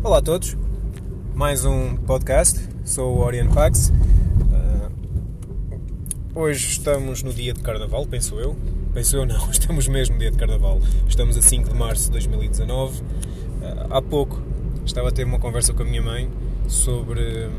[0.00, 0.56] Olá a todos,
[1.34, 3.90] mais um podcast, sou o Orion Pax.
[3.90, 4.92] Uh,
[6.36, 8.56] hoje estamos no dia de Carnaval, penso eu.
[8.94, 10.78] Penso eu não, estamos mesmo no dia de Carnaval.
[11.08, 13.00] Estamos a 5 de março de 2019.
[13.00, 13.04] Uh,
[13.90, 14.40] há pouco
[14.86, 16.30] estava a ter uma conversa com a minha mãe
[16.68, 17.50] sobre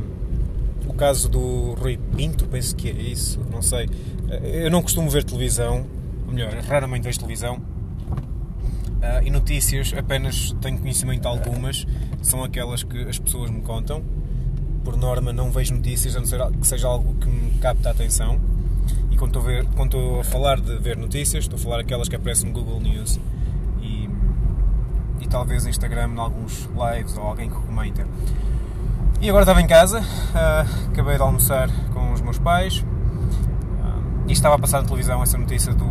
[0.88, 3.86] o caso do Rui Pinto, penso que é isso, não sei.
[3.86, 5.86] Uh, eu não costumo ver televisão,
[6.26, 7.62] ou melhor, raramente vejo televisão
[9.24, 11.86] e notícias, apenas tenho conhecimento de algumas,
[12.22, 14.04] são aquelas que as pessoas me contam.
[14.84, 17.92] Por norma, não vejo notícias, a não ser que seja algo que me capte a
[17.92, 18.40] atenção.
[19.12, 21.80] E quando estou a, ver, quando estou a falar de ver notícias, estou a falar
[21.80, 23.20] aquelas que aparecem no Google News
[23.82, 24.10] e,
[25.22, 28.08] e talvez Instagram, em alguns lives ou alguém que comenta.
[29.22, 34.32] E agora estava em casa, uh, acabei de almoçar com os meus pais uh, e
[34.32, 35.86] estava a passar na televisão essa notícia do.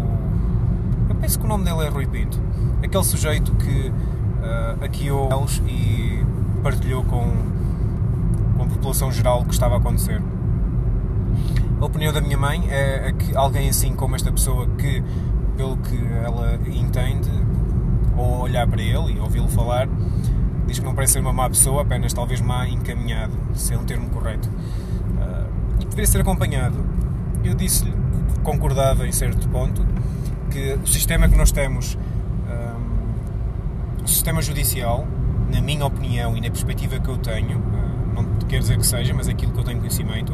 [1.09, 2.41] Eu penso que o nome dele é Rui Pinto
[2.83, 3.93] aquele sujeito que
[4.41, 6.24] uh, aquiou eles e
[6.62, 7.30] partilhou com,
[8.57, 10.21] com a população geral o que estava a acontecer.
[11.80, 15.02] A opinião da minha mãe é, é que alguém assim como esta pessoa que,
[15.57, 17.30] pelo que ela entende,
[18.16, 19.88] ou olhar para ele e ouvi-lo falar,
[20.66, 23.85] diz que não parece ser uma má pessoa, apenas talvez má encaminhado, se é um
[23.85, 24.48] termo correto.
[24.48, 26.85] Uh, e que deveria ser acompanhado.
[27.45, 27.98] Eu disse-lhe
[28.48, 29.87] concordava em certo ponto,
[30.51, 31.98] que o sistema que nós temos
[34.09, 35.06] o sistema judicial,
[35.52, 39.12] na minha opinião e na perspectiva que eu tenho, eh, não quero dizer que seja,
[39.12, 40.32] mas aquilo que eu tenho conhecimento,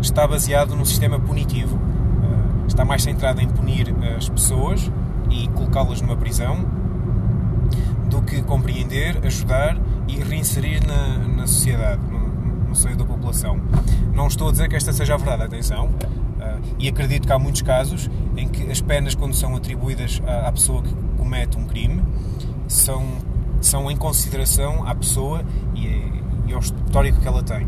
[0.00, 1.76] está baseado num sistema punitivo.
[1.76, 4.90] Eh, está mais centrado em punir as pessoas
[5.28, 6.64] e colocá-las numa prisão
[8.08, 13.60] do que compreender, ajudar e reinserir na, na sociedade, no, no seio da população.
[14.14, 15.90] Não estou a dizer que esta seja a verdade, atenção,
[16.40, 20.52] eh, e acredito que há muitos casos em que as penas, quando são atribuídas à
[20.52, 22.04] pessoa que comete um crime,
[22.68, 23.04] são,
[23.60, 25.42] são em consideração à pessoa
[25.74, 25.86] e,
[26.46, 27.66] e ao histórico que ela tem.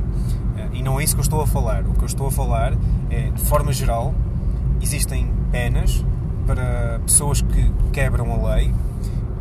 [0.57, 1.85] Eh, e não é isso que eu estou a falar.
[1.87, 2.75] O que eu estou a falar
[3.11, 4.15] é, de forma geral,
[4.81, 6.05] existem penas
[6.47, 8.73] para pessoas que quebram a lei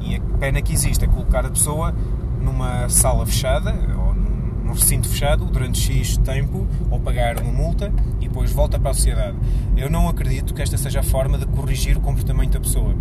[0.01, 1.93] e a pena que existe é colocar a pessoa
[2.41, 7.91] numa sala fechada ou num recinto fechado durante X tempo ou pagar uma multa
[8.21, 9.35] e depois volta para a sociedade.
[9.75, 12.95] Eu não acredito que esta seja a forma de corrigir o comportamento da pessoa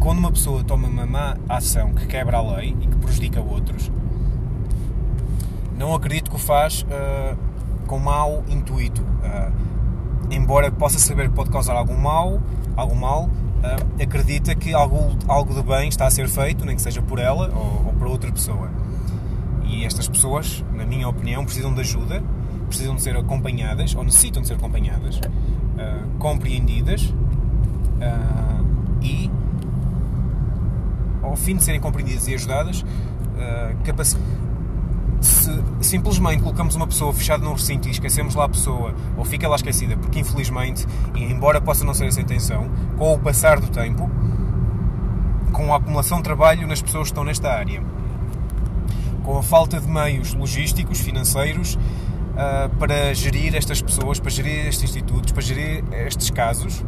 [0.00, 3.90] quando uma pessoa toma uma má ação que quebra a lei e que prejudica outros,
[5.78, 7.36] não acredito que o faz uh,
[7.86, 9.02] com mau intuito.
[9.02, 9.52] Uh,
[10.30, 12.40] embora possa saber que pode causar algum mal,
[12.76, 16.82] algum mal uh, acredita que algo, algo de bem está a ser feito, nem que
[16.82, 18.70] seja por ela ou, ou por outra pessoa.
[19.64, 22.22] E estas pessoas, na minha opinião, precisam de ajuda,
[22.68, 25.20] precisam de ser acompanhadas, ou necessitam de ser acompanhadas,
[26.20, 27.12] compreendidas
[29.02, 29.28] e
[31.28, 33.76] ao fim de serem compreendidas e ajudadas, uh,
[35.20, 35.50] se
[35.80, 39.56] simplesmente colocamos uma pessoa fechada num recinto e esquecemos lá a pessoa, ou fica lá
[39.56, 44.10] esquecida, porque infelizmente, embora possa não ser essa a intenção, com o passar do tempo,
[45.52, 47.82] com a acumulação de trabalho nas pessoas que estão nesta área,
[49.24, 54.84] com a falta de meios logísticos, financeiros, uh, para gerir estas pessoas, para gerir estes
[54.84, 56.84] institutos, para gerir estes casos,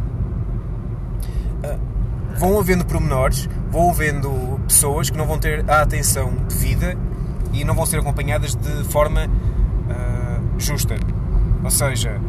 [2.38, 6.96] vão havendo pormenores, vão havendo pessoas que não vão ter a atenção devida
[7.52, 10.96] e não vão ser acompanhadas de forma uh, justa.
[11.62, 12.20] Ou seja,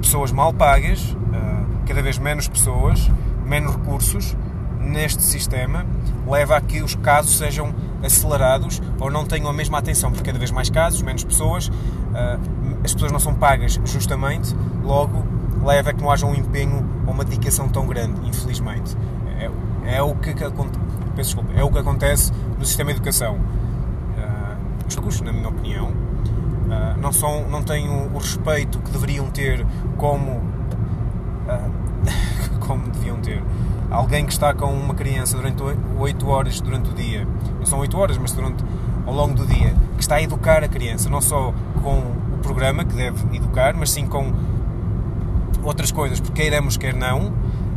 [0.00, 3.10] pessoas mal pagas, uh, cada vez menos pessoas,
[3.44, 4.36] menos recursos
[4.80, 5.84] neste sistema,
[6.26, 10.38] leva a que os casos sejam acelerados ou não tenham a mesma atenção, porque cada
[10.38, 12.38] vez mais casos, menos pessoas, uh,
[12.84, 14.54] as pessoas não são pagas justamente,
[14.84, 18.96] logo leva a que não haja um empenho ou uma dedicação tão grande, infelizmente.
[19.38, 23.34] É, é o que, que peço desculpa, é o que acontece no sistema de educação.
[23.36, 28.90] Uh, os recursos, na minha opinião, uh, não, são, não têm o, o, respeito que
[28.90, 31.70] deveriam ter como, uh,
[32.60, 33.42] como deviam ter.
[33.90, 35.62] Alguém que está com uma criança durante
[35.98, 37.26] 8 horas durante o dia,
[37.58, 38.62] não são 8 horas, mas durante,
[39.06, 42.84] ao longo do dia, que está a educar a criança, não só com o programa
[42.84, 44.32] que deve educar, mas sim com
[45.68, 47.32] outras coisas, porque queiramos, quer não,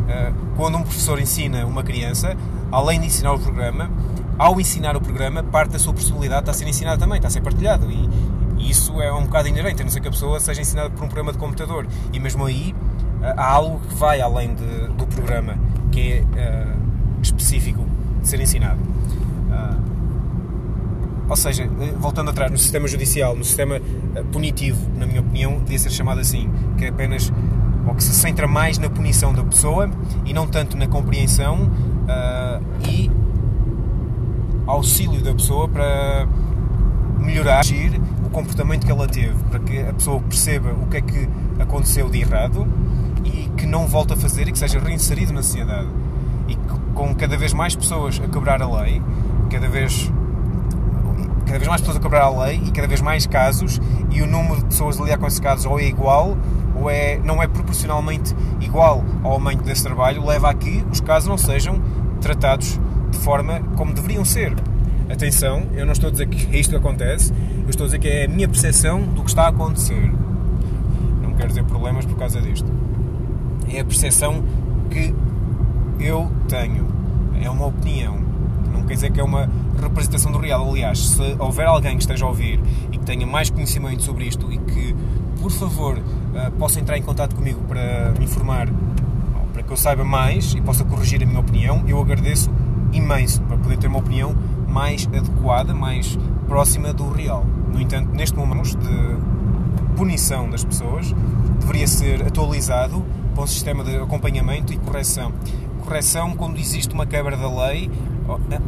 [0.07, 2.35] eh, quando um professor ensina uma criança,
[2.71, 3.89] além de ensinar o programa,
[4.37, 7.31] ao ensinar o programa, parte da sua personalidade está a ser ensinada também, está a
[7.31, 7.89] ser partilhado.
[7.91, 8.09] E,
[8.59, 11.07] isso é um bocado inerente, a não ser que a pessoa seja ensinada por um
[11.07, 11.87] programa de computador.
[12.13, 12.75] E mesmo aí
[13.23, 15.55] eh, há algo que vai além de, do programa,
[15.91, 17.85] que é uh, específico
[18.21, 18.79] de ser ensinado.
[18.79, 19.91] Uh,
[21.27, 21.67] ou seja,
[21.97, 23.81] voltando atrás, no sistema judicial, no sistema
[24.31, 27.31] punitivo, na minha opinião, devia ser chamado assim, que é apenas
[27.91, 29.89] ou que se centra mais na punição da pessoa
[30.25, 33.11] e não tanto na compreensão uh, e
[34.65, 36.25] auxílio da pessoa para
[37.19, 37.63] melhorar
[38.25, 41.29] o comportamento que ela teve, para que a pessoa perceba o que é que
[41.59, 42.65] aconteceu de errado
[43.25, 45.89] e que não volte a fazer e que seja reinserido na sociedade.
[46.47, 46.55] E
[46.95, 49.01] com cada vez mais pessoas a quebrar a lei,
[49.49, 50.09] cada vez
[51.45, 54.27] cada vez mais pessoas a quebrar a lei e cada vez mais casos e o
[54.27, 56.37] número de pessoas a lidar com esses casos ou é igual
[56.75, 61.27] ou é, não é proporcionalmente igual ao aumento desse trabalho, leva a que os casos
[61.27, 61.81] não sejam
[62.21, 62.79] tratados
[63.09, 64.55] de forma como deveriam ser.
[65.09, 67.33] Atenção, eu não estou a dizer que é isto acontece,
[67.63, 70.11] eu estou a dizer que é a minha percepção do que está a acontecer.
[71.21, 72.71] Não quero dizer problemas por causa disto.
[73.69, 74.43] É a percepção
[74.89, 75.13] que
[75.99, 76.87] eu tenho.
[77.41, 78.17] É uma opinião.
[78.71, 79.49] Não quer dizer que é uma
[79.81, 80.69] representação do real.
[80.69, 82.59] Aliás, se houver alguém que esteja a ouvir
[82.91, 84.95] e que tenha mais conhecimento sobre isto e que,
[85.41, 86.01] por favor,
[86.33, 88.67] uh, possa entrar em contato comigo para me informar,
[89.53, 92.49] para que eu saiba mais e possa corrigir a minha opinião, eu agradeço
[92.93, 94.35] imenso para poder ter uma opinião
[94.67, 96.17] mais adequada, mais
[96.47, 97.45] próxima do real.
[97.71, 101.13] No entanto, neste momento de punição das pessoas,
[101.59, 105.31] deveria ser atualizado para um sistema de acompanhamento e correção.
[105.83, 107.89] Correção quando existe uma quebra da lei,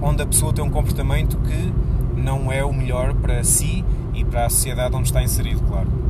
[0.02, 1.74] onde a pessoa tem um comportamento que
[2.16, 3.84] não é o melhor para si
[4.14, 6.03] e para a sociedade onde está inserido, claro.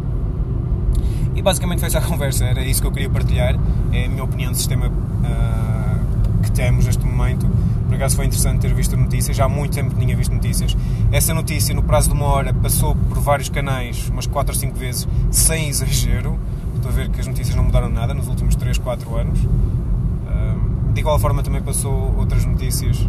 [1.36, 3.60] E basicamente foi essa a conversa, era isso que eu queria partilhar,
[3.92, 7.50] é a minha opinião do sistema uh, que temos neste momento.
[7.88, 10.76] Por acaso foi interessante ter visto notícias, já há muito tempo que tinha visto notícias.
[11.12, 14.78] Essa notícia, no prazo de uma hora, passou por vários canais, umas 4 ou 5
[14.78, 16.40] vezes, sem exagero.
[16.76, 19.40] Estou a ver que as notícias não mudaram nada nos últimos 3, 4 anos.
[19.40, 23.08] Uh, de igual forma também passou outras notícias.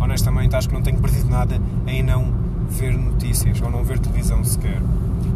[0.00, 2.32] Honestamente, acho que não tenho perdido nada em não
[2.68, 4.80] ver notícias ou não ver televisão sequer.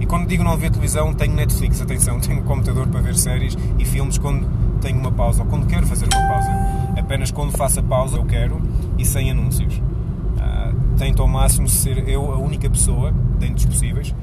[0.01, 3.85] E quando digo não ver televisão, tenho Netflix, atenção, tenho computador para ver séries e
[3.85, 4.47] filmes quando
[4.81, 6.51] tenho uma pausa ou quando quero fazer uma pausa.
[6.99, 8.61] Apenas quando faço a pausa eu quero
[8.99, 9.77] e sem anúncios.
[9.77, 14.15] Uh, tento ao máximo ser eu a única pessoa, dentro dos possíveis,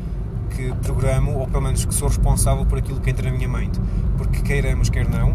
[0.50, 3.80] que programo ou pelo menos que sou responsável por aquilo que entra na minha mente.
[4.18, 5.34] Porque queiramos, quer não,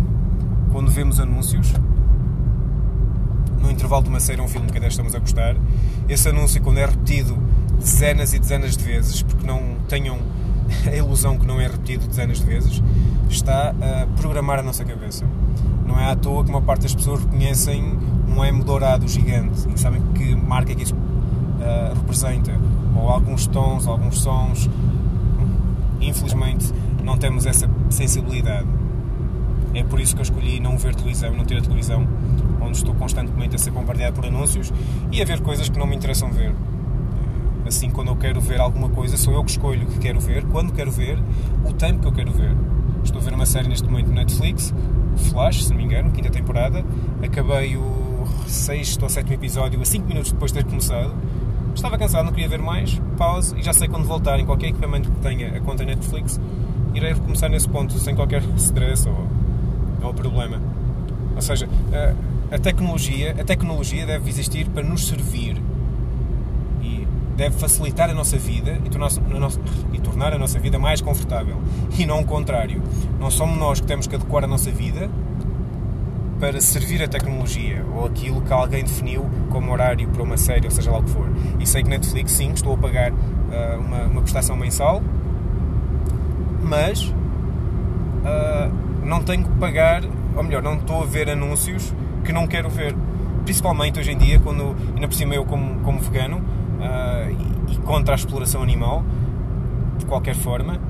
[0.73, 1.73] quando vemos anúncios,
[3.61, 5.57] no intervalo de uma série ou um filme que ainda estamos a gostar,
[6.09, 7.37] esse anúncio, quando é repetido
[7.79, 10.19] dezenas e dezenas de vezes, porque não tenham
[10.87, 12.83] a ilusão que não é repetido dezenas de vezes,
[13.29, 15.25] está a programar a nossa cabeça.
[15.87, 17.99] Não é à toa que uma parte das pessoas reconhecem
[18.29, 22.53] um M dourado gigante e sabem que marca que isso uh, representa,
[22.95, 24.69] ou alguns tons, alguns sons.
[26.01, 26.73] Infelizmente,
[27.03, 28.67] não temos essa sensibilidade.
[29.75, 32.07] É por isso que eu escolhi não ver televisão, não ter a televisão,
[32.61, 34.73] onde estou constantemente a ser bombardeado por anúncios
[35.11, 36.55] e a ver coisas que não me interessam ver.
[37.69, 40.43] Assim, quando eu quero ver alguma coisa, sou eu que escolho o que quero ver,
[40.47, 41.23] quando quero ver,
[41.67, 42.57] o tempo que eu quero ver.
[43.05, 44.73] Estou a ver uma série neste momento no Netflix,
[45.31, 46.83] Flash, se não me engano, quinta temporada.
[47.23, 51.15] Acabei o sexto ou sétimo episódio a 5 minutos depois de ter começado.
[51.75, 55.11] Estava cansado, não queria ver mais, pause e já sei quando voltar em qualquer equipamento
[55.11, 56.41] que tenha a conta Netflix,
[56.95, 59.27] irei recomeçar nesse ponto sem qualquer stress ou,
[60.03, 60.59] ou problema.
[61.37, 61.69] Ou seja,
[62.51, 65.63] a, a tecnologia, a tecnologia deve existir para nos servir
[67.39, 69.11] deve facilitar a nossa vida e tornar,
[69.93, 71.57] e tornar a nossa vida mais confortável.
[71.97, 72.83] E não o contrário.
[73.21, 75.09] Não somos nós que temos que adequar a nossa vida
[76.41, 80.71] para servir a tecnologia ou aquilo que alguém definiu como horário para uma série, ou
[80.73, 81.29] seja lá o que for.
[81.61, 83.17] E sei que Netflix, sim, estou a pagar uh,
[83.79, 85.01] uma, uma prestação mensal,
[86.61, 88.73] mas uh,
[89.05, 90.03] não tenho que pagar,
[90.37, 92.97] ou melhor, não estou a ver anúncios que não quero ver.
[93.45, 96.43] Principalmente hoje em dia, quando, ainda por cima eu como, como vegano,
[96.79, 99.05] uh, e, contra a exploração animal,
[99.99, 100.81] de qualquer forma.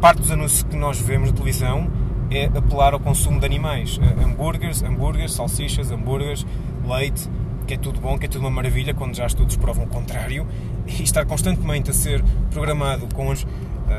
[0.00, 1.88] Parte dos anúncios que nós vemos na televisão
[2.30, 3.98] é apelar ao consumo de animais.
[3.98, 6.46] Uh, hambúrgueres, hambúrgueres, salsichas, hambúrgueres,
[6.86, 7.28] leite,
[7.66, 10.46] que é tudo bom, que é tudo uma maravilha, quando já estudos provam o contrário.
[10.86, 13.46] E estar constantemente a ser programado com os, uh,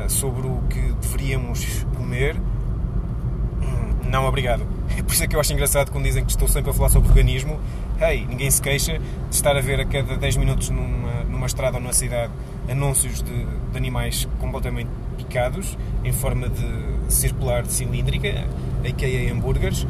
[0.08, 4.66] sobre o que deveríamos comer, hum, não obrigado.
[4.96, 6.88] É por isso é que eu acho engraçado quando dizem que estou sempre a falar
[6.88, 7.58] sobre veganismo
[8.02, 11.76] hey, ninguém se queixa de estar a ver a cada 10 minutos numa, numa estrada
[11.76, 12.32] ou numa cidade
[12.68, 18.46] anúncios de, de animais completamente picados em forma de circular de cilíndrica,
[18.84, 19.32] a.k.a.
[19.32, 19.86] hambúrgueres,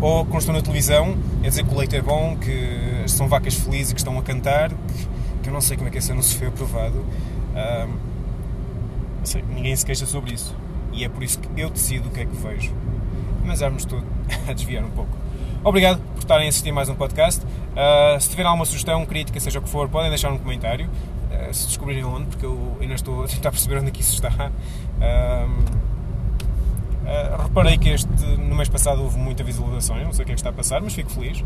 [0.00, 3.54] ou quando estão na televisão a dizer que o leite é bom, que são vacas
[3.54, 4.70] felizes que estão a cantar,
[5.42, 7.04] que eu não sei como é que esse anúncio foi aprovado.
[9.22, 10.54] sei, ninguém se queixa sobre isso.
[10.92, 12.72] E é por isso que eu decido o que é que vejo.
[13.44, 14.02] Mas vamos estou
[14.48, 15.23] a desviar um pouco.
[15.64, 17.42] Obrigado por estarem a assistir mais um podcast.
[17.42, 20.90] Uh, se tiverem alguma sugestão, crítica, seja o que for, podem deixar um comentário.
[21.30, 24.12] Uh, se descobrirem onde, porque eu ainda estou a tentar perceber onde é que isso
[24.12, 24.28] está.
[24.98, 25.74] Uh,
[27.42, 30.40] reparei que este, no mês passado houve muita visualização, não sei o que é que
[30.40, 31.42] está a passar, mas fico feliz.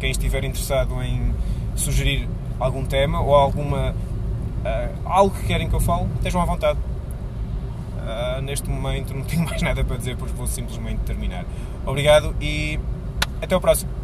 [0.00, 1.32] Quem estiver interessado em
[1.76, 6.80] sugerir algum tema ou alguma uh, algo que querem que eu fale, estejam à vontade.
[7.98, 11.44] Uh, neste momento não tenho mais nada para dizer, pois vou simplesmente terminar.
[11.86, 12.80] Obrigado e
[13.44, 14.03] até ao próximo.